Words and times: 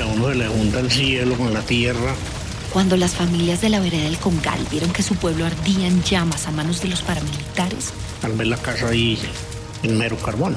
que 0.00 0.04
a 0.04 0.06
uno 0.14 0.28
se 0.30 0.34
le 0.34 0.48
junta 0.48 0.80
el 0.80 0.90
cielo 0.90 1.36
con 1.36 1.52
la 1.52 1.60
tierra. 1.60 2.14
Cuando 2.72 2.96
las 2.96 3.10
familias 3.14 3.60
de 3.60 3.68
la 3.68 3.80
vereda 3.80 4.04
del 4.04 4.16
Congal 4.18 4.66
vieron 4.70 4.90
que 4.94 5.02
su 5.02 5.14
pueblo 5.16 5.44
ardía 5.44 5.86
en 5.88 6.02
llamas 6.02 6.46
a 6.46 6.50
manos 6.52 6.80
de 6.80 6.88
los 6.88 7.02
paramilitares, 7.02 7.90
Al 8.22 8.32
ver 8.32 8.46
la 8.46 8.56
casa 8.56 8.88
ahí 8.88 9.20
en 9.82 9.98
mero 9.98 10.16
carbón. 10.16 10.56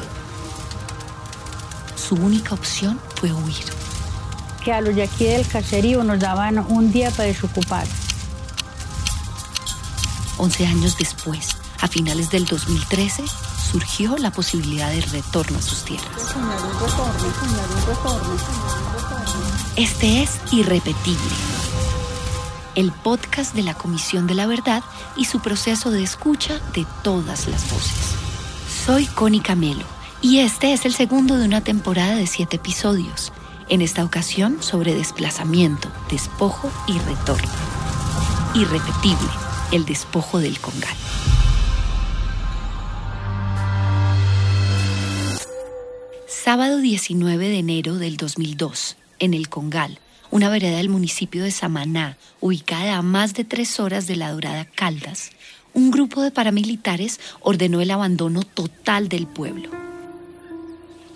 su 1.96 2.16
única 2.16 2.54
opción 2.54 2.98
fue 3.16 3.34
huir. 3.34 3.66
que 4.64 4.72
a 4.72 4.80
los 4.80 4.96
de 4.96 5.04
aquí 5.04 5.26
del 5.26 5.46
caserío 5.46 6.06
nos 6.06 6.20
daban 6.22 6.60
un 6.70 6.94
día 6.94 7.12
para 7.12 7.24
desocupar. 7.28 7.86
11 10.38 10.68
años 10.68 10.98
después, 10.98 11.50
a 11.82 11.90
finales 11.90 12.30
del 12.30 12.46
2013, 12.46 13.24
surgió 13.74 14.16
la 14.18 14.30
posibilidad 14.30 14.92
de 14.92 15.02
retorno 15.02 15.58
a 15.58 15.62
sus 15.64 15.84
tierras. 15.84 16.36
Este 19.76 20.22
es 20.22 20.40
Irrepetible, 20.52 21.18
el 22.76 22.92
podcast 22.92 23.56
de 23.56 23.64
la 23.64 23.74
Comisión 23.74 24.28
de 24.28 24.36
la 24.36 24.46
Verdad 24.46 24.84
y 25.18 25.26
su 25.26 25.40
proceso 25.40 25.90
de 25.90 26.04
escucha 26.04 26.60
de 26.76 26.86
todas 27.02 27.48
las 27.48 27.68
voces. 27.72 28.14
Soy 28.86 29.08
Connie 29.08 29.42
Camelo 29.42 29.86
y 30.22 30.40
este 30.40 30.74
es 30.74 30.86
el 30.86 30.94
segundo 30.94 31.38
de 31.38 31.46
una 31.46 31.62
temporada 31.62 32.14
de 32.14 32.28
siete 32.28 32.58
episodios, 32.58 33.34
en 33.70 33.82
esta 33.82 34.06
ocasión 34.06 34.62
sobre 34.62 34.94
desplazamiento, 34.94 35.90
despojo 36.12 36.70
y 36.86 37.00
retorno. 37.00 37.50
Irrepetible, 38.54 39.30
el 39.72 39.84
despojo 39.86 40.38
del 40.38 40.60
Congal. 40.60 40.96
Sábado 46.44 46.80
19 46.80 47.48
de 47.48 47.60
enero 47.60 47.96
del 47.96 48.18
2002, 48.18 48.98
en 49.20 49.34
el 49.34 49.48
Congal, 49.48 50.00
una 50.30 50.50
vereda 50.50 50.76
del 50.76 50.90
municipio 50.90 51.42
de 51.42 51.52
Samaná, 51.52 52.18
ubicada 52.42 52.98
a 52.98 53.02
más 53.02 53.34
de 53.34 53.46
tres 53.46 53.80
horas 53.80 54.08
de 54.08 54.18
la 54.18 54.34
Dorada 54.34 54.66
Caldas, 54.66 55.32
un 55.74 55.90
grupo 55.90 56.22
de 56.22 56.32
paramilitares 56.32 57.22
ordenó 57.40 57.80
el 57.80 57.92
abandono 57.92 58.44
total 58.44 59.08
del 59.08 59.26
pueblo. 59.26 59.70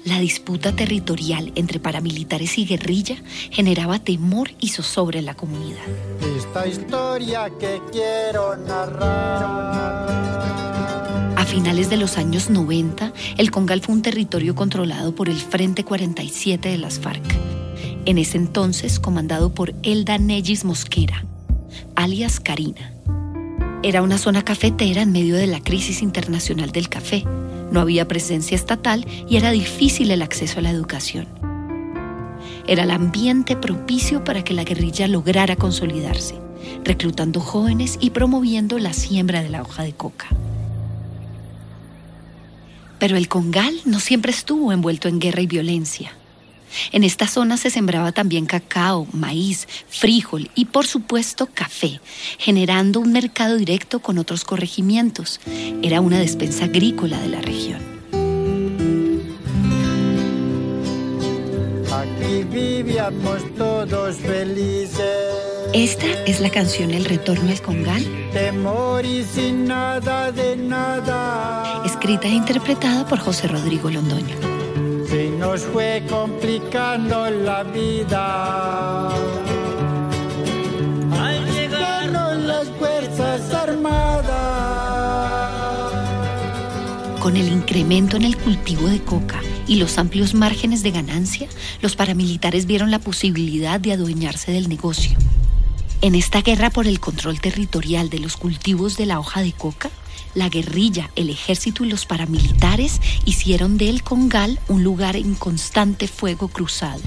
La 0.05 0.21
disputa 0.21 0.73
territorial 0.73 1.51
entre 1.55 1.81
paramilitares 1.81 2.57
y 2.57 2.65
guerrilla 2.65 3.17
generaba 3.51 3.99
temor 3.99 4.51
y 4.61 4.69
zozobra 4.69 5.19
en 5.19 5.25
la 5.25 5.35
comunidad. 5.35 5.83
Esta 6.37 6.65
historia 6.65 7.51
que 7.59 7.81
quiero 7.91 8.55
narrar. 8.55 10.66
Finales 11.47 11.89
de 11.89 11.95
los 11.95 12.17
años 12.17 12.49
90, 12.49 13.13
el 13.37 13.51
Congal 13.51 13.79
fue 13.79 13.95
un 13.95 14.01
territorio 14.01 14.53
controlado 14.53 15.15
por 15.15 15.29
el 15.29 15.37
Frente 15.37 15.85
47 15.85 16.67
de 16.67 16.77
las 16.77 16.99
FARC, 16.99 17.23
en 18.05 18.17
ese 18.17 18.37
entonces 18.37 18.99
comandado 18.99 19.53
por 19.53 19.73
Elda 19.81 20.17
Nellis 20.17 20.65
Mosquera, 20.65 21.23
alias 21.95 22.41
Karina. 22.41 22.91
Era 23.81 24.01
una 24.01 24.17
zona 24.17 24.43
cafetera 24.43 25.01
en 25.01 25.13
medio 25.13 25.37
de 25.37 25.47
la 25.47 25.61
crisis 25.61 26.01
internacional 26.01 26.71
del 26.71 26.89
café. 26.89 27.23
No 27.71 27.79
había 27.79 28.09
presencia 28.09 28.55
estatal 28.55 29.07
y 29.29 29.37
era 29.37 29.51
difícil 29.51 30.11
el 30.11 30.23
acceso 30.23 30.59
a 30.59 30.63
la 30.63 30.71
educación. 30.71 31.27
Era 32.67 32.83
el 32.83 32.91
ambiente 32.91 33.55
propicio 33.55 34.25
para 34.25 34.43
que 34.43 34.53
la 34.53 34.65
guerrilla 34.65 35.07
lograra 35.07 35.55
consolidarse, 35.55 36.35
reclutando 36.83 37.39
jóvenes 37.39 37.97
y 38.01 38.09
promoviendo 38.09 38.77
la 38.79 38.91
siembra 38.91 39.41
de 39.41 39.49
la 39.49 39.61
hoja 39.61 39.83
de 39.83 39.93
coca. 39.93 40.27
Pero 42.99 43.17
el 43.17 43.27
Congal 43.27 43.75
no 43.85 43.99
siempre 43.99 44.31
estuvo 44.31 44.71
envuelto 44.71 45.07
en 45.07 45.19
guerra 45.19 45.41
y 45.41 45.47
violencia. 45.47 46.13
En 46.91 47.03
esta 47.03 47.27
zona 47.27 47.57
se 47.57 47.69
sembraba 47.69 48.11
también 48.11 48.45
cacao, 48.45 49.07
maíz, 49.13 49.67
frijol 49.87 50.49
y 50.55 50.65
por 50.65 50.85
supuesto 50.85 51.47
café, 51.53 52.01
generando 52.37 52.99
un 52.99 53.11
mercado 53.11 53.57
directo 53.57 53.99
con 53.99 54.17
otros 54.17 54.43
corregimientos. 54.43 55.39
Era 55.81 56.01
una 56.01 56.19
despensa 56.19 56.65
agrícola 56.65 57.19
de 57.19 57.27
la 57.29 57.41
región. 57.41 57.81
Aquí 61.91 62.43
vivíamos 62.43 63.55
todos 63.57 64.17
felices. 64.17 65.46
Esta 65.73 66.07
es 66.25 66.39
la 66.39 66.49
canción 66.49 66.91
El 66.91 67.05
Retorno 67.05 67.51
al 67.51 67.61
Congal, 67.61 68.03
Temor 68.31 69.05
y 69.05 69.23
sin 69.23 69.65
nada 69.65 70.31
de 70.31 70.55
nada. 70.55 71.83
escrita 71.85 72.27
e 72.27 72.31
interpretada 72.31 73.05
por 73.05 73.19
José 73.19 73.47
Rodrigo 73.47 73.89
Londoño. 73.89 74.35
Se 75.07 75.29
nos 75.31 75.61
fue 75.61 76.03
complicando 76.09 77.29
la 77.29 77.63
vida. 77.63 79.09
Al 81.11 81.53
llegarnos 81.53 82.37
las 82.37 82.67
fuerzas 82.69 83.53
armadas. 83.53 84.27
Con 87.19 87.35
el 87.35 87.49
incremento 87.49 88.15
en 88.15 88.23
el 88.23 88.37
cultivo 88.37 88.87
de 88.87 89.01
coca 89.01 89.41
y 89.67 89.75
los 89.75 89.97
amplios 89.97 90.33
márgenes 90.33 90.81
de 90.81 90.91
ganancia, 90.91 91.49
los 91.81 91.95
paramilitares 91.95 92.65
vieron 92.65 92.89
la 92.89 92.99
posibilidad 92.99 93.79
de 93.79 93.93
adueñarse 93.93 94.51
del 94.51 94.69
negocio. 94.69 95.17
En 96.01 96.13
esta 96.13 96.41
guerra 96.41 96.69
por 96.69 96.85
el 96.87 96.99
control 96.99 97.41
territorial 97.41 98.09
de 98.09 98.19
los 98.19 98.37
cultivos 98.37 98.97
de 98.97 99.07
la 99.07 99.19
hoja 99.19 99.41
de 99.41 99.51
coca, 99.51 99.89
la 100.35 100.47
guerrilla, 100.47 101.09
el 101.15 101.31
ejército 101.31 101.83
y 101.83 101.89
los 101.89 102.05
paramilitares 102.05 103.01
hicieron 103.25 103.79
del 103.79 104.03
Congal 104.03 104.59
un 104.67 104.83
lugar 104.83 105.15
en 105.15 105.33
constante 105.33 106.07
fuego 106.07 106.49
cruzado. 106.49 107.01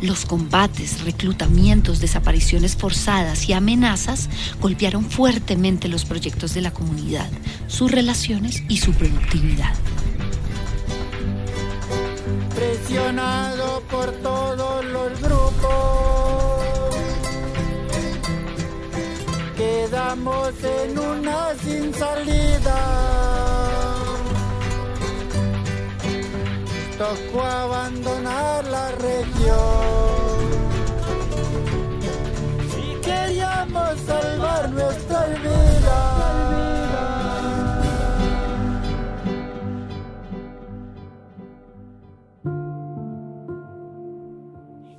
Los 0.00 0.26
combates, 0.26 1.02
reclutamientos, 1.02 1.98
desapariciones 1.98 2.76
forzadas 2.76 3.48
y 3.48 3.54
amenazas 3.54 4.28
golpearon 4.60 5.04
fuertemente 5.10 5.88
los 5.88 6.04
proyectos 6.04 6.54
de 6.54 6.60
la 6.60 6.72
comunidad, 6.72 7.30
sus 7.66 7.90
relaciones 7.90 8.62
y 8.68 8.76
su 8.76 8.92
productividad. 8.92 9.74
Presionado 12.54 13.82
por 13.90 13.95
Quedamos 20.46 20.64
en 20.64 20.98
una 20.98 21.54
sin 21.56 21.92
salida. 21.94 22.76
Tocó 26.98 27.42
abandonar 27.42 28.15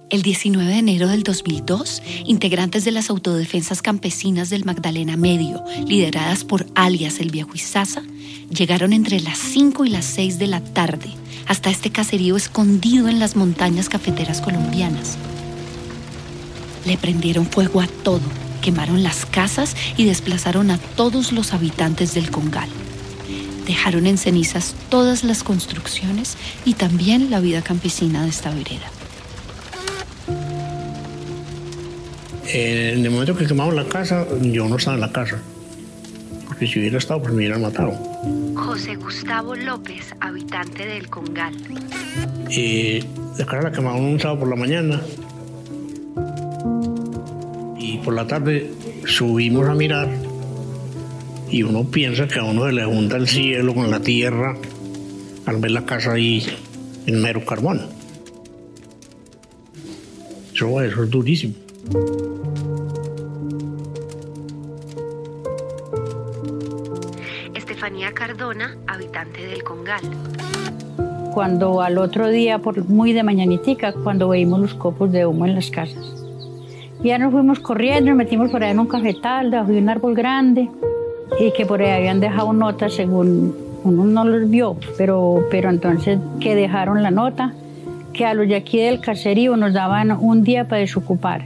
El 0.09 0.22
19 0.22 0.72
de 0.72 0.79
enero 0.79 1.09
del 1.09 1.23
2002, 1.23 2.01
integrantes 2.25 2.85
de 2.85 2.91
las 2.91 3.09
autodefensas 3.09 3.81
campesinas 3.81 4.50
del 4.50 4.63
Magdalena 4.63 5.18
Medio, 5.18 5.66
lideradas 5.85 6.45
por 6.45 6.66
alias 6.75 7.19
el 7.19 7.29
Viejo 7.29 7.51
Izaza, 7.56 8.03
llegaron 8.50 8.94
entre 8.94 9.19
las 9.19 9.38
5 9.38 9.84
y 9.84 9.90
las 9.90 10.06
6 10.06 10.40
de 10.40 10.47
la 10.47 10.62
tarde 10.62 11.09
hasta 11.45 11.69
este 11.69 11.90
caserío 11.90 12.38
escondido 12.38 13.09
en 13.09 13.19
las 13.19 13.35
montañas 13.35 13.90
cafeteras 13.90 14.40
colombianas. 14.40 15.18
Le 16.85 16.95
prendieron 16.95 17.45
fuego 17.45 17.81
a 17.81 17.88
todo, 17.88 18.22
quemaron 18.62 19.03
las 19.03 19.25
casas 19.25 19.75
y 19.97 20.06
desplazaron 20.06 20.72
a 20.72 20.78
todos 20.78 21.34
los 21.34 21.51
habitantes 21.51 22.13
del 22.13 22.31
Congal. 22.31 22.69
Dejaron 23.66 24.07
en 24.07 24.18
cenizas 24.18 24.74
todas 24.88 25.25
las 25.25 25.44
construcciones 25.44 26.38
y 26.63 26.75
también 26.75 27.29
la 27.29 27.41
vida 27.41 27.62
campesina 27.62 28.24
de 28.24 28.30
esta 28.30 28.51
vereda. 28.51 28.89
Eh, 32.53 32.94
en 32.94 33.05
el 33.05 33.11
momento 33.11 33.35
que 33.35 33.45
quemamos 33.45 33.73
la 33.75 33.85
casa, 33.85 34.25
yo 34.41 34.69
no 34.69 34.77
estaba 34.77 34.95
en 34.95 35.01
la 35.01 35.11
casa. 35.11 35.39
Porque 36.47 36.65
si 36.65 36.79
hubiera 36.79 36.97
estado, 36.97 37.21
pues 37.21 37.33
me 37.33 37.39
hubieran 37.39 37.61
matado. 37.61 37.91
José 38.55 38.95
Gustavo 38.95 39.55
López, 39.55 40.15
habitante 40.21 40.85
del 40.85 41.09
Congal. 41.09 41.53
Y 42.49 43.01
la 43.38 43.45
casa 43.45 43.63
la 43.63 43.71
quemaron 43.71 44.03
un 44.05 44.19
sábado 44.19 44.39
por 44.39 44.49
la 44.49 44.55
mañana. 44.55 45.01
Y 47.77 47.97
por 47.97 48.13
la 48.13 48.25
tarde 48.25 48.71
subimos 49.05 49.67
a 49.67 49.73
mirar. 49.73 50.09
Y 51.49 51.63
uno 51.63 51.83
piensa 51.83 52.27
que 52.27 52.39
a 52.39 52.44
uno 52.44 52.65
se 52.65 52.73
le 52.73 52.85
junta 52.85 53.17
el 53.17 53.27
cielo 53.27 53.73
con 53.73 53.91
la 53.91 53.99
tierra 53.99 54.55
al 55.45 55.57
ver 55.57 55.71
la 55.71 55.85
casa 55.85 56.13
ahí 56.13 56.45
en 57.05 57.21
mero 57.21 57.44
carbón. 57.45 57.88
Eso, 60.53 60.81
eso 60.81 61.03
es 61.03 61.09
durísimo. 61.09 61.53
Estefanía 67.77 68.12
Cardona, 68.12 68.75
habitante 68.88 69.45
del 69.45 69.63
Congal. 69.63 70.01
cuando 71.31 71.79
al 71.79 72.00
otro 72.00 72.27
día, 72.27 72.57
por 72.57 72.89
muy 72.89 73.13
de 73.13 73.21
mañanitica, 73.21 73.94
cuando 73.94 74.29
veíamos 74.29 74.62
los 74.62 74.74
copos 74.74 75.12
de 75.12 75.27
humo 75.27 75.45
en 75.45 75.53
las 75.53 75.69
casas. 75.69 76.03
Ya 77.03 77.19
nos 77.19 77.31
fuimos 77.31 77.59
corriendo, 77.59 78.09
nos 78.09 78.18
metimos 78.18 78.50
por 78.50 78.63
ahí 78.63 78.71
en 78.71 78.79
un 78.79 78.88
cafetal, 78.88 79.51
debajo 79.51 79.71
de 79.71 79.77
un 79.77 79.89
árbol 79.89 80.15
grande, 80.15 80.71
y 81.39 81.51
que 81.51 81.68
por 81.68 81.83
ahí 81.83 81.91
habían 81.91 82.19
dejado 82.19 82.51
notas 82.51 82.95
según 82.95 83.56
uno 83.83 84.06
no 84.06 84.25
los 84.25 84.50
vio, 84.50 84.75
pero, 84.97 85.45
pero 85.51 85.69
entonces 85.69 86.18
que 86.39 86.56
dejaron 86.56 87.03
la 87.03 87.12
nota, 87.12 87.53
que 88.12 88.25
a 88.25 88.33
los 88.33 88.47
de 88.47 88.56
aquí 88.56 88.80
del 88.80 89.01
caserío 89.01 89.56
nos 89.56 89.73
daban 89.73 90.09
un 90.12 90.44
día 90.44 90.68
para 90.68 90.81
desocupar 90.81 91.45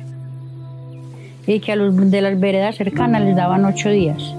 y 1.45 1.59
que 1.59 1.73
a 1.73 1.75
los 1.75 2.09
de 2.09 2.21
las 2.21 2.39
veredas 2.39 2.77
cercanas 2.77 3.21
les 3.21 3.35
daban 3.35 3.65
ocho 3.65 3.89
días. 3.89 4.33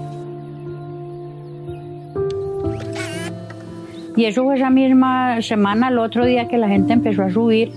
Y 4.15 4.25
eso 4.25 4.43
fue 4.43 4.55
esa 4.55 4.69
misma 4.69 5.41
semana, 5.41 5.89
el 5.89 5.97
otro 5.97 6.25
día 6.25 6.47
que 6.47 6.57
la 6.57 6.67
gente 6.67 6.93
empezó 6.93 7.23
a 7.23 7.31
subir 7.31 7.71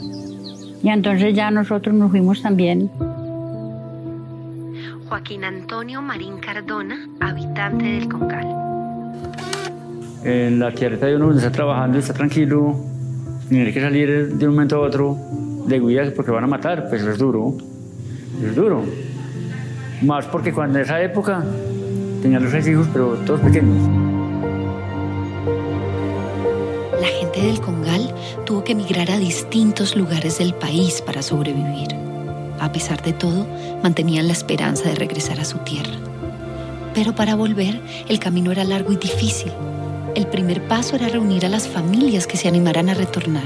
y 0.83 0.89
entonces 0.89 1.35
ya 1.35 1.51
nosotros 1.51 1.95
nos 1.95 2.11
fuimos 2.11 2.43
también. 2.43 2.91
Joaquín 5.09 5.45
Antonio 5.45 6.03
Marín 6.03 6.39
Cardona, 6.39 7.09
habitante 7.21 7.85
del 7.85 8.09
Congal. 8.09 8.47
En 10.25 10.59
la 10.59 10.73
tierra 10.73 10.97
de 11.07 11.17
uno 11.17 11.33
está 11.33 11.51
trabajando, 11.51 11.99
está 11.99 12.13
tranquilo, 12.13 12.77
tiene 13.49 13.73
que 13.73 13.81
salir 13.81 14.35
de 14.35 14.49
un 14.49 14.55
momento 14.55 14.77
a 14.77 14.81
otro 14.81 15.17
de 15.67 15.81
guías 15.81 16.11
porque 16.11 16.31
van 16.33 16.45
a 16.45 16.49
matar, 16.49 16.89
pues 16.89 17.03
es 17.03 17.19
duro, 17.19 17.55
es 18.45 18.55
duro. 18.55 18.83
Más 20.03 20.27
porque 20.27 20.53
cuando 20.53 20.79
en 20.79 20.85
esa 20.85 21.01
época 21.01 21.45
tenía 22.21 22.41
los 22.41 22.51
seis 22.51 22.69
hijos, 22.69 22.89
pero 22.93 23.15
todos 23.25 23.41
pequeños. 23.41 24.16
Gente 27.37 27.53
del 27.53 27.61
Congal 27.61 28.15
tuvo 28.47 28.65
que 28.65 28.73
emigrar 28.73 29.11
a 29.11 29.19
distintos 29.19 29.95
lugares 29.95 30.39
del 30.39 30.55
país 30.55 31.03
para 31.03 31.23
sobrevivir. 31.23 31.89
A 32.59 32.73
pesar 32.73 33.03
de 33.03 33.13
todo, 33.13 33.47
mantenían 33.83 34.27
la 34.27 34.33
esperanza 34.33 34.89
de 34.89 34.95
regresar 34.95 35.39
a 35.39 35.45
su 35.45 35.59
tierra. 35.59 35.93
Pero 36.95 37.15
para 37.15 37.35
volver, 37.35 37.79
el 38.09 38.19
camino 38.19 38.53
era 38.53 38.65
largo 38.65 38.93
y 38.93 38.97
difícil. 38.97 39.53
El 40.15 40.27
primer 40.27 40.67
paso 40.67 40.97
era 40.97 41.09
reunir 41.09 41.45
a 41.45 41.51
las 41.51 41.69
familias 41.69 42.27
que 42.27 42.39
se 42.39 42.49
animaran 42.49 42.89
a 42.89 42.95
retornar. 42.95 43.45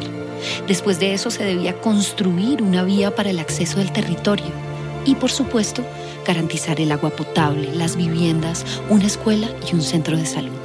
Después 0.68 1.00
de 1.00 1.12
eso 1.12 1.30
se 1.32 1.44
debía 1.44 1.80
construir 1.80 2.62
una 2.62 2.84
vía 2.84 3.14
para 3.14 3.30
el 3.30 3.40
acceso 3.40 3.78
del 3.78 3.90
territorio 3.90 4.52
y, 5.04 5.16
por 5.16 5.32
supuesto, 5.32 5.82
garantizar 6.24 6.80
el 6.80 6.92
agua 6.92 7.10
potable, 7.10 7.74
las 7.74 7.96
viviendas, 7.96 8.64
una 8.88 9.06
escuela 9.06 9.48
y 9.70 9.74
un 9.74 9.82
centro 9.82 10.16
de 10.16 10.26
salud. 10.26 10.59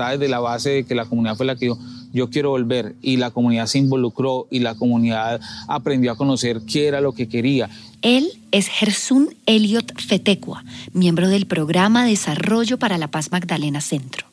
Está 0.00 0.12
desde 0.12 0.28
la 0.28 0.40
base 0.40 0.70
de 0.70 0.84
que 0.84 0.94
la 0.94 1.04
comunidad 1.04 1.36
fue 1.36 1.46
la 1.46 1.56
que 1.56 1.66
dijo, 1.66 1.78
yo 2.12 2.30
quiero 2.30 2.50
volver 2.50 2.94
y 3.02 3.18
la 3.18 3.30
comunidad 3.30 3.66
se 3.66 3.78
involucró 3.78 4.46
y 4.50 4.60
la 4.60 4.74
comunidad 4.74 5.40
aprendió 5.68 6.12
a 6.12 6.16
conocer 6.16 6.62
qué 6.62 6.88
era 6.88 7.00
lo 7.00 7.12
que 7.12 7.28
quería. 7.28 7.68
Él 8.02 8.32
es 8.50 8.68
Gersun 8.68 9.34
Elliot 9.46 10.00
Fetecua, 10.00 10.64
miembro 10.92 11.28
del 11.28 11.46
programa 11.46 12.04
Desarrollo 12.04 12.78
para 12.78 12.96
la 12.98 13.08
Paz 13.08 13.30
Magdalena 13.30 13.80
Centro. 13.80 14.26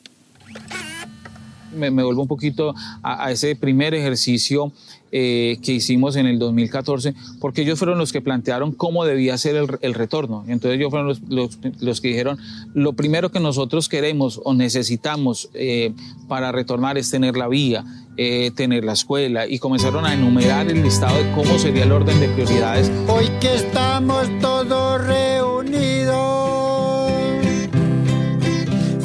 Me, 1.75 1.91
me 1.91 2.03
vuelvo 2.03 2.21
un 2.21 2.27
poquito 2.27 2.73
a, 3.03 3.25
a 3.25 3.31
ese 3.31 3.55
primer 3.55 3.93
ejercicio 3.93 4.71
eh, 5.11 5.57
que 5.63 5.71
hicimos 5.71 6.17
en 6.17 6.25
el 6.25 6.37
2014, 6.37 7.13
porque 7.39 7.61
ellos 7.61 7.79
fueron 7.79 7.97
los 7.97 8.11
que 8.11 8.19
plantearon 8.19 8.73
cómo 8.73 9.05
debía 9.05 9.37
ser 9.37 9.55
el, 9.55 9.93
retorno. 9.93 10.43
Entonces 10.47 10.77
ellos 10.77 10.89
fueron 10.89 11.17
los, 11.29 12.01
que 12.01 12.07
dijeron, 12.09 12.37
lo 12.73 12.93
primero 12.93 13.31
que 13.31 13.39
nosotros 13.39 13.87
queremos 13.87 14.41
o 14.43 14.53
necesitamos 14.53 15.49
eh, 15.53 15.93
para 16.27 16.51
retornar 16.51 16.97
es 16.97 17.09
tener 17.09 17.37
la 17.37 17.47
vía, 17.47 17.85
eh, 18.17 18.51
tener 18.55 18.83
la 18.83 18.93
escuela, 18.93 19.47
y 19.47 19.59
comenzaron 19.59 20.05
a 20.05 20.13
enumerar 20.13 20.69
el 20.69 20.83
listado 20.83 21.23
de 21.23 21.31
cómo 21.31 21.57
sería 21.57 21.83
el 21.83 21.93
orden 21.93 22.19
de 22.19 22.27
prioridades. 22.27 22.91
Hoy 23.07 23.29
que 23.39 23.55
estamos 23.55 24.27
todos 24.41 25.05
reunidos, 25.05 26.17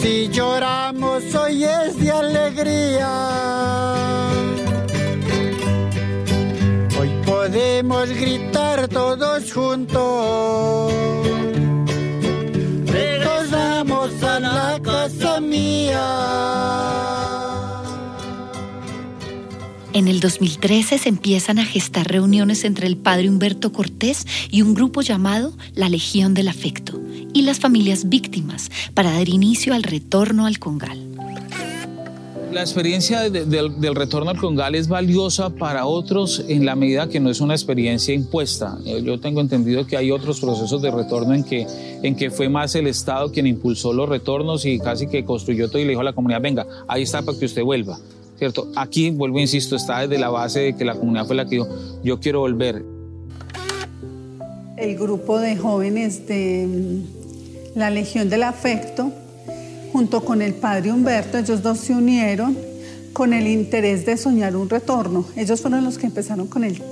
si 0.01 0.29
lloramos 0.29 1.23
hoy 1.35 1.65
es 1.65 1.99
de 1.99 2.11
alegría. 2.11 3.32
Podemos 7.83 8.09
gritar 8.11 8.89
todos 8.89 9.53
juntos. 9.53 10.93
Regresamos 12.87 14.23
a 14.23 14.41
la 14.41 14.81
casa 14.83 15.41
mía. 15.41 16.01
En 19.95 20.09
el 20.09 20.21
2013 20.21 20.99
se 20.99 21.09
empiezan 21.09 21.59
a 21.59 21.65
gestar 21.65 22.07
reuniones 22.07 22.65
entre 22.65 22.87
el 22.87 22.97
padre 22.97 23.29
Humberto 23.29 23.73
Cortés 23.73 24.27
y 24.51 24.63
un 24.63 24.75
grupo 24.75 25.03
llamado 25.03 25.57
la 25.75 25.89
Legión 25.89 26.35
del 26.35 26.49
Afecto 26.49 27.01
y 27.35 27.43
las 27.43 27.59
familias 27.59 28.09
víctimas 28.09 28.71
para 28.95 29.13
dar 29.13 29.29
inicio 29.29 29.75
al 29.75 29.83
retorno 29.83 30.47
al 30.47 30.59
Congal. 30.59 31.12
La 32.53 32.61
experiencia 32.61 33.31
de, 33.31 33.47
de, 33.47 33.71
del 33.79 33.95
retorno 33.95 34.29
al 34.29 34.37
Congal 34.37 34.75
es 34.75 34.87
valiosa 34.87 35.49
para 35.49 35.87
otros 35.87 36.45
en 36.49 36.67
la 36.67 36.77
medida 36.77 37.09
que 37.09 37.19
no 37.19 37.31
es 37.31 37.41
una 37.41 37.55
experiencia 37.55 38.13
impuesta. 38.13 38.77
Eh, 38.85 39.01
yo 39.03 39.19
tengo 39.19 39.41
entendido 39.41 39.87
que 39.87 39.97
hay 39.97 40.11
otros 40.11 40.39
procesos 40.39 40.83
de 40.83 40.91
retorno 40.91 41.33
en 41.33 41.45
que, 41.45 41.67
en 42.03 42.15
que 42.15 42.31
fue 42.31 42.51
más 42.51 42.75
el 42.75 42.89
Estado 42.89 43.33
quien 43.33 43.47
impulsó 43.47 43.95
los 43.95 44.07
retornos 44.07 44.67
y 44.67 44.79
casi 44.79 45.07
que 45.07 45.25
construyó 45.25 45.69
todo 45.69 45.79
y 45.79 45.85
le 45.85 45.91
dijo 45.91 46.03
a 46.03 46.05
la 46.05 46.13
comunidad, 46.13 46.43
venga, 46.43 46.67
ahí 46.89 47.03
está 47.03 47.23
para 47.23 47.39
que 47.39 47.47
usted 47.47 47.63
vuelva. 47.63 47.99
¿Cierto? 48.37 48.69
Aquí, 48.77 49.11
vuelvo, 49.11 49.41
insisto, 49.41 49.75
está 49.75 50.01
desde 50.01 50.19
la 50.19 50.29
base 50.29 50.61
de 50.61 50.77
que 50.77 50.85
la 50.85 50.95
comunidad 50.95 51.25
fue 51.25 51.37
la 51.37 51.47
que 51.47 51.57
dijo, 51.57 51.69
yo 52.05 52.21
quiero 52.21 52.41
volver. 52.41 52.85
El 54.77 54.99
grupo 54.99 55.39
de 55.39 55.57
jóvenes 55.57 56.27
de 56.27 56.67
mm, 56.67 57.79
la 57.79 57.89
Legión 57.89 58.29
del 58.29 58.43
Afecto 58.43 59.11
junto 59.93 60.25
con 60.25 60.41
el 60.43 60.55
padre 60.55 60.91
Humberto, 60.91 61.39
ellos 61.39 61.63
dos 61.63 61.79
se 61.79 61.93
unieron 61.93 62.57
con 63.13 63.35
el 63.35 63.47
interés 63.47 64.07
de 64.07 64.17
soñar 64.17 64.57
un 64.57 64.69
retorno. 64.69 65.27
Ellos 65.37 65.61
fueron 65.61 65.85
los 65.85 65.99
que 65.99 66.07
empezaron 66.07 66.47
con 66.47 66.65
el 66.65 66.83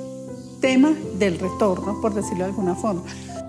tema 0.61 0.93
del 1.19 1.38
retorno, 1.38 2.00
por 2.00 2.14
decirlo 2.14 2.44
de 2.44 2.50
alguna 2.50 2.75
forma. 2.75 3.02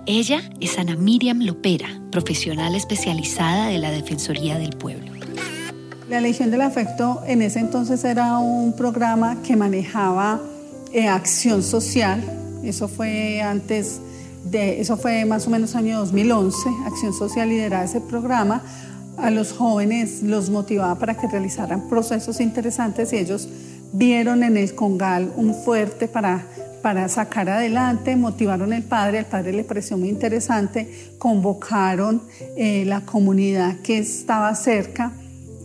Ella 0.06 0.40
es 0.60 0.78
Ana 0.78 0.96
Miriam 0.96 1.40
Lopera, 1.40 2.00
profesional 2.10 2.74
especializada 2.74 3.68
de 3.68 3.78
la 3.78 3.90
Defensoría 3.90 4.58
del 4.58 4.70
Pueblo. 4.70 5.12
La 6.08 6.20
Legión 6.20 6.50
del 6.50 6.62
Afecto 6.62 7.22
en 7.26 7.42
ese 7.42 7.60
entonces 7.60 8.02
era 8.04 8.38
un 8.38 8.74
programa 8.74 9.42
que 9.42 9.54
manejaba 9.54 10.40
eh, 10.92 11.08
acción 11.08 11.62
social. 11.62 12.22
Eso 12.64 12.88
fue 12.88 13.40
antes 13.42 14.00
de, 14.44 14.80
eso 14.80 14.96
fue 14.96 15.24
más 15.24 15.46
o 15.46 15.50
menos 15.50 15.74
año 15.74 15.98
2011. 15.98 16.56
Acción 16.86 17.12
Social 17.12 17.48
lideraba 17.48 17.84
ese 17.84 18.00
programa 18.00 18.62
a 19.16 19.30
los 19.30 19.52
jóvenes 19.52 20.22
los 20.22 20.50
motivaba 20.50 20.98
para 20.98 21.14
que 21.14 21.28
realizaran 21.28 21.88
procesos 21.88 22.40
interesantes 22.40 23.12
y 23.12 23.16
ellos 23.16 23.48
vieron 23.92 24.42
en 24.42 24.56
el 24.56 24.74
Congal 24.74 25.32
un 25.36 25.54
fuerte 25.54 26.08
para, 26.08 26.46
para 26.82 27.08
sacar 27.08 27.48
adelante, 27.48 28.16
motivaron 28.16 28.72
al 28.72 28.82
padre, 28.82 29.18
al 29.18 29.26
padre 29.26 29.52
le 29.52 29.64
pareció 29.64 29.98
muy 29.98 30.08
interesante, 30.08 30.90
convocaron 31.18 32.22
eh, 32.56 32.84
la 32.86 33.02
comunidad 33.02 33.80
que 33.80 33.98
estaba 33.98 34.54
cerca, 34.54 35.12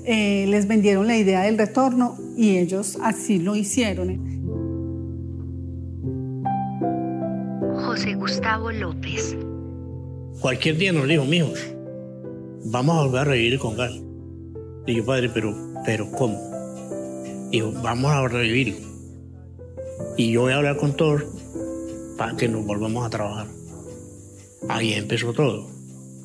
eh, 0.04 0.46
les 0.48 0.68
vendieron 0.68 1.08
la 1.08 1.18
idea 1.18 1.42
del 1.42 1.58
retorno 1.58 2.18
y 2.36 2.58
ellos 2.58 2.98
así 3.02 3.40
lo 3.40 3.56
hicieron. 3.56 4.38
José 7.86 8.16
Gustavo 8.16 8.72
López. 8.72 9.36
Cualquier 10.40 10.78
día 10.78 10.94
nos 10.94 11.08
dijo, 11.08 11.26
mijos, 11.26 11.77
vamos 12.70 12.98
a 12.98 13.02
volver 13.04 13.22
a 13.22 13.24
revivir 13.24 13.60
con 13.60 13.78
gal. 13.78 14.04
Digo, 14.86 15.06
padre, 15.06 15.30
pero, 15.30 15.56
pero 15.86 16.12
¿cómo? 16.12 16.38
Dijo, 17.50 17.72
vamos 17.82 18.12
a 18.12 18.28
revivirlo. 18.28 18.78
Y 20.18 20.32
yo 20.32 20.42
voy 20.42 20.54
a 20.54 20.58
hablar 20.58 20.78
con 20.78 20.96
todos 20.96 21.24
para 22.18 22.36
que 22.36 22.48
nos 22.48 22.66
volvamos 22.66 23.06
a 23.06 23.10
trabajar. 23.10 23.48
Ahí 24.70 24.94
empezó 24.94 25.34
todo. 25.34 25.68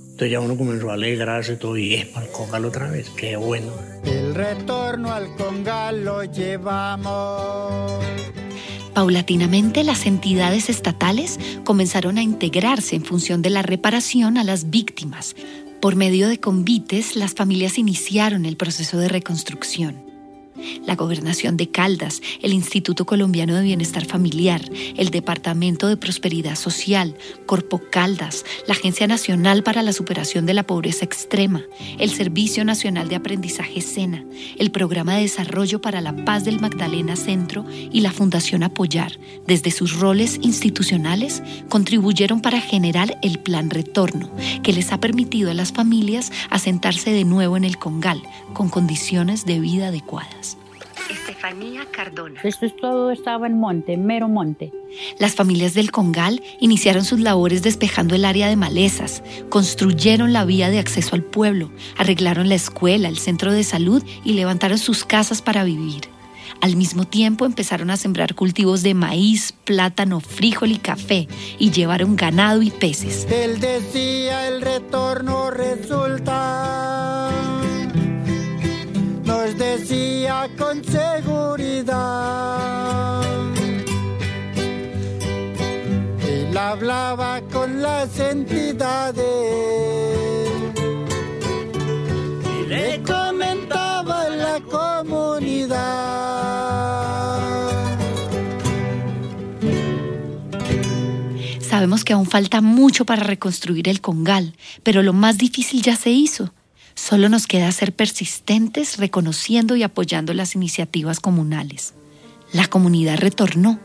Entonces 0.03 0.31
ya 0.31 0.41
uno 0.41 0.57
comenzó 0.57 0.91
a 0.91 0.95
alegrarse 0.95 1.57
todo 1.57 1.77
y 1.77 1.95
es 1.95 2.07
para 2.07 2.27
el 2.27 2.33
Congal 2.33 2.65
otra 2.65 2.91
vez. 2.91 3.09
Qué 3.11 3.37
bueno. 3.37 3.73
El 4.05 4.35
retorno 4.35 5.13
al 5.13 5.35
Congal 5.37 6.05
lo 6.05 6.25
llevamos. 6.25 7.93
Paulatinamente 8.95 9.85
las 9.85 10.07
entidades 10.07 10.69
estatales 10.69 11.39
comenzaron 11.65 12.19
a 12.19 12.23
integrarse 12.23 12.95
en 12.95 13.05
función 13.05 13.41
de 13.41 13.51
la 13.51 13.63
reparación 13.63 14.37
a 14.37 14.45
las 14.45 14.71
víctimas. 14.71 15.35
Por 15.83 15.97
medio 15.97 16.29
de 16.29 16.39
convites, 16.39 17.17
las 17.17 17.35
familias 17.35 17.77
iniciaron 17.77 18.47
el 18.47 18.57
proceso 18.57 18.99
de 18.99 19.09
reconstrucción. 19.09 20.12
La 20.87 20.97
Gobernación 20.97 21.57
de 21.57 21.71
Caldas, 21.71 22.21
el 22.41 22.53
Instituto 22.53 23.07
Colombiano 23.07 23.55
de 23.55 23.63
Bienestar 23.63 24.05
Familiar, 24.05 24.63
el 24.97 25.11
Departamento 25.11 25.89
de 25.89 25.97
Prosperidad 25.97 26.57
Social, 26.57 27.17
Corpo 27.47 27.81
Caldas, 27.91 28.45
la 28.67 28.75
Agencia 28.75 29.07
Nacional 29.07 29.63
para 29.63 29.83
la 29.83 29.93
Superación 29.93 30.47
de 30.47 30.55
la 30.55 30.63
Pobreza 30.63 31.05
Extrema, 31.05 31.63
el 31.99 32.11
Servicio 32.11 32.65
Nacional 32.65 33.09
de 33.09 33.17
Aprendizaje 33.17 33.81
SENA, 33.81 34.25
el 34.59 34.71
Programa 34.71 35.17
de 35.17 35.23
Desarrollo 35.23 35.81
para 35.81 36.01
la 36.01 36.25
Paz 36.25 36.45
del 36.45 36.61
Magdalena 36.61 37.17
Centro 37.17 37.65
y 37.71 38.01
la 38.01 38.13
Fundación 38.13 38.63
Apoyar, 38.63 39.19
desde 39.47 39.71
sus 39.71 39.99
roles 39.99 40.39
institucionales, 40.43 41.43
contribuyeron 41.69 42.41
para 42.41 42.61
generar 42.61 43.19
el 43.23 43.39
Plan 43.39 43.71
Retorno, 43.71 44.31
que 44.63 44.73
les 44.73 44.93
ha 44.93 45.01
permitido 45.01 45.51
a 45.51 45.55
las 45.55 45.73
familias 45.73 46.33
asentarse 46.51 47.11
de 47.11 47.25
nuevo 47.25 47.57
en 47.57 47.65
el 47.65 47.79
Congal, 47.79 48.23
con 48.53 48.69
condiciones 48.69 49.45
de 49.45 49.61
vida 49.61 49.89
adecuadas. 49.89 50.52
Estefanía 51.43 51.87
Cardona. 51.91 52.41
Esto 52.45 52.67
es 52.67 52.77
todo 52.77 53.11
estaba 53.11 53.49
en 53.49 53.59
monte, 53.59 53.97
mero 53.97 54.29
monte. 54.29 54.73
Las 55.19 55.35
familias 55.35 55.75
del 55.75 55.91
Congal 55.91 56.41
iniciaron 56.61 57.05
sus 57.05 57.19
labores 57.19 57.65
despejando 57.65 58.15
el 58.15 58.25
área 58.25 58.47
de 58.47 58.55
malezas, 58.55 59.25
construyeron 59.49 60.33
la 60.33 60.45
vía 60.45 60.71
de 60.71 60.79
acceso 60.79 61.17
al 61.17 61.25
pueblo, 61.25 61.73
arreglaron 61.99 62.49
la 62.49 62.55
escuela, 62.55 63.09
el 63.09 63.19
centro 63.19 63.53
de 63.53 63.65
salud 63.65 64.05
y 64.23 64.35
levantaron 64.35 64.79
sus 64.79 65.05
casas 65.05 65.43
para 65.43 65.65
vivir. 65.65 66.03
Al 66.61 66.77
mismo 66.77 67.07
tiempo 67.07 67.45
empezaron 67.45 67.91
a 67.91 67.97
sembrar 67.97 68.37
cultivos 68.37 68.85
de 68.85 68.95
maíz, 68.95 69.53
plátano, 69.65 70.21
frijol 70.21 70.71
y 70.71 70.79
café 70.79 71.27
y 71.59 71.73
llevaron 71.73 72.15
ganado 72.15 72.63
y 72.63 72.71
peces. 72.71 73.27
Él 73.29 73.59
decía 73.59 74.47
el 74.47 74.61
retorno 74.61 75.51
resulta 75.51 77.22
con 80.59 80.83
seguridad. 80.85 81.93
Él 86.27 86.57
hablaba 86.57 87.41
con 87.53 87.83
las 87.83 88.19
entidades 88.19 89.25
y 92.45 92.67
le 92.67 93.03
comentaba 93.03 94.27
en 94.27 94.39
la 94.39 94.61
comunidad. 94.61 95.93
Sabemos 101.61 102.05
que 102.05 102.12
aún 102.12 102.27
falta 102.27 102.61
mucho 102.61 103.05
para 103.05 103.23
reconstruir 103.23 103.89
el 103.89 104.01
Congal, 104.01 104.55
pero 104.83 105.03
lo 105.03 105.12
más 105.12 105.39
difícil 105.39 105.83
ya 105.83 105.97
se 105.97 106.11
hizo 106.11 106.53
Solo 106.95 107.29
nos 107.29 107.47
queda 107.47 107.73
ser 107.73 107.95
persistentes 107.95 108.99
reconociendo 108.99 109.77
y 109.77 109.83
apoyando 109.83 110.35
las 110.35 110.55
iniciativas 110.55 111.21
comunales. 111.21 111.95
La 112.53 112.67
comunidad 112.67 113.19
retornó, 113.19 113.81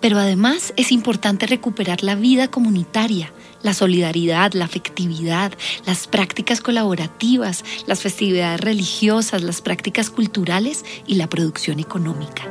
pero 0.00 0.18
además 0.18 0.72
es 0.76 0.90
importante 0.90 1.46
recuperar 1.46 2.02
la 2.02 2.16
vida 2.16 2.48
comunitaria, 2.48 3.32
la 3.62 3.74
solidaridad, 3.74 4.52
la 4.54 4.64
afectividad, 4.64 5.52
las 5.86 6.08
prácticas 6.08 6.60
colaborativas, 6.60 7.64
las 7.86 8.00
festividades 8.00 8.60
religiosas, 8.60 9.42
las 9.42 9.60
prácticas 9.60 10.10
culturales 10.10 10.84
y 11.06 11.14
la 11.14 11.28
producción 11.28 11.78
económica. 11.78 12.42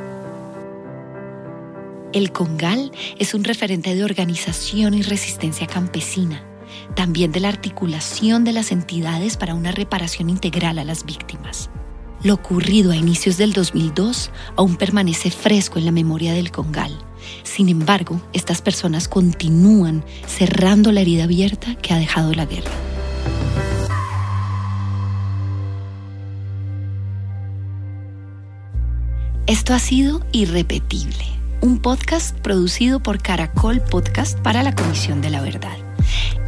El 2.14 2.32
Congal 2.32 2.90
es 3.18 3.34
un 3.34 3.44
referente 3.44 3.94
de 3.94 4.02
organización 4.02 4.94
y 4.94 5.02
resistencia 5.02 5.66
campesina 5.66 6.47
también 6.94 7.32
de 7.32 7.40
la 7.40 7.48
articulación 7.48 8.44
de 8.44 8.52
las 8.52 8.72
entidades 8.72 9.36
para 9.36 9.54
una 9.54 9.72
reparación 9.72 10.30
integral 10.30 10.78
a 10.78 10.84
las 10.84 11.04
víctimas. 11.04 11.70
Lo 12.22 12.34
ocurrido 12.34 12.90
a 12.90 12.96
inicios 12.96 13.36
del 13.36 13.52
2002 13.52 14.30
aún 14.56 14.76
permanece 14.76 15.30
fresco 15.30 15.78
en 15.78 15.84
la 15.84 15.92
memoria 15.92 16.32
del 16.32 16.50
Congal. 16.50 16.98
Sin 17.44 17.68
embargo, 17.68 18.20
estas 18.32 18.60
personas 18.60 19.06
continúan 19.06 20.04
cerrando 20.26 20.90
la 20.90 21.00
herida 21.00 21.24
abierta 21.24 21.76
que 21.76 21.94
ha 21.94 21.98
dejado 21.98 22.32
la 22.34 22.46
guerra. 22.46 22.72
Esto 29.46 29.72
ha 29.72 29.78
sido 29.78 30.20
Irrepetible, 30.32 31.24
un 31.62 31.78
podcast 31.78 32.36
producido 32.36 33.00
por 33.00 33.22
Caracol 33.22 33.80
Podcast 33.80 34.38
para 34.40 34.62
la 34.62 34.74
Comisión 34.74 35.22
de 35.22 35.30
la 35.30 35.40
Verdad. 35.40 35.87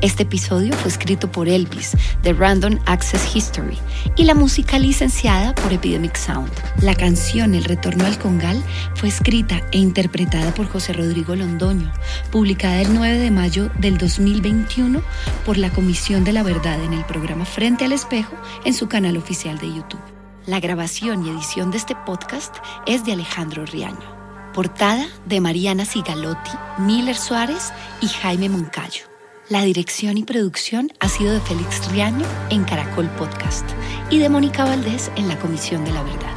Este 0.03 0.23
episodio 0.23 0.73
fue 0.73 0.91
escrito 0.91 1.31
por 1.31 1.47
Elvis, 1.47 1.95
de 2.23 2.33
Random 2.33 2.79
Access 2.87 3.37
History, 3.37 3.77
y 4.17 4.25
la 4.25 4.35
música 4.35 4.79
licenciada 4.79 5.55
por 5.55 5.75
Epidemic 5.75 6.17
Sound. 6.17 6.51
La 6.81 6.95
canción 6.95 7.55
El 7.55 7.65
Retorno 7.65 8.07
al 8.07 8.19
Congal 8.19 8.63
fue 8.95 9.11
escrita 9.11 9.61
e 9.73 9.79
interpretada 9.79 10.55
por 10.55 10.69
José 10.69 10.95
Rodrigo 10.95 11.37
Londoño, 11.37 11.93
publicada 12.33 12.81
el 12.81 12.95
9 12.95 13.19
de 13.19 13.31
mayo 13.31 13.71
del 13.79 13.99
2021 13.99 15.03
por 15.45 15.59
la 15.59 15.69
Comisión 15.69 16.25
de 16.25 16.33
la 16.33 16.45
Verdad 16.45 16.83
en 16.83 16.95
el 16.95 17.05
programa 17.05 17.45
Frente 17.45 17.85
al 17.85 17.93
Espejo 17.93 18.37
en 18.65 18.73
su 18.73 18.89
canal 18.89 19.19
oficial 19.19 19.59
de 19.59 19.69
YouTube. 19.69 20.01
La 20.47 20.61
grabación 20.61 21.27
y 21.27 21.31
edición 21.31 21.71
de 21.71 21.77
este 21.77 21.95
podcast 21.95 22.57
es 22.87 23.05
de 23.05 23.13
Alejandro 23.13 23.67
Riaño. 23.67 24.19
Portada 24.55 25.07
de 25.27 25.41
Mariana 25.41 25.85
Sigalotti, 25.85 26.53
Miller 26.79 27.17
Suárez 27.17 27.71
y 28.01 28.09
Jaime 28.09 28.49
Moncayo. 28.49 29.10
La 29.51 29.63
dirección 29.63 30.17
y 30.17 30.23
producción 30.23 30.93
ha 31.01 31.09
sido 31.09 31.33
de 31.33 31.41
Félix 31.41 31.91
Riaño 31.91 32.25
en 32.51 32.63
Caracol 32.63 33.09
Podcast 33.19 33.69
y 34.09 34.21
de 34.21 34.29
Mónica 34.29 34.65
Valdés 34.65 35.11
en 35.17 35.27
la 35.27 35.37
Comisión 35.41 35.85
de 35.85 35.91
la 35.91 36.05
Verdad. 36.05 36.37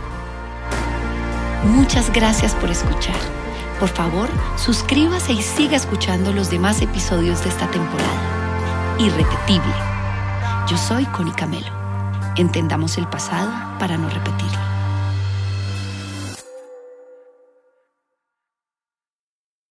Muchas 1.63 2.11
gracias 2.11 2.55
por 2.55 2.71
escuchar. 2.71 3.15
Por 3.79 3.89
favor, 3.89 4.29
suscríbase 4.57 5.31
y 5.31 5.43
siga 5.43 5.75
escuchando 5.75 6.33
los 6.33 6.49
demás 6.49 6.81
episodios 6.81 7.43
de 7.43 7.49
esta 7.49 7.69
temporada. 7.69 8.97
Irrepetible. 8.97 9.75
Yo 10.67 10.75
soy 10.75 11.05
Connie 11.05 11.35
Camelo. 11.35 11.71
Entendamos 12.35 12.97
el 12.97 13.07
pasado 13.07 13.77
para 13.77 13.95
no 13.95 14.09
repetirlo. 14.09 14.72